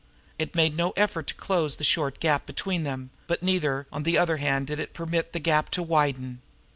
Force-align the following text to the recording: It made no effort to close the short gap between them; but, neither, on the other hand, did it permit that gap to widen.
It 0.39 0.55
made 0.55 0.75
no 0.75 0.93
effort 0.97 1.27
to 1.27 1.35
close 1.35 1.75
the 1.75 1.83
short 1.83 2.19
gap 2.19 2.47
between 2.47 2.85
them; 2.85 3.11
but, 3.27 3.43
neither, 3.43 3.85
on 3.91 4.01
the 4.01 4.17
other 4.17 4.37
hand, 4.37 4.65
did 4.65 4.79
it 4.79 4.95
permit 4.95 5.31
that 5.33 5.39
gap 5.41 5.69
to 5.77 5.83
widen. 5.83 6.41